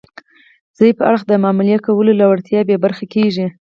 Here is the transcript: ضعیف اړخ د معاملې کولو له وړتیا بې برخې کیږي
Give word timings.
ضعیف 0.77 0.97
اړخ 1.09 1.21
د 1.27 1.31
معاملې 1.43 1.75
کولو 1.85 2.11
له 2.19 2.25
وړتیا 2.31 2.59
بې 2.67 2.75
برخې 2.83 3.05
کیږي 3.13 3.45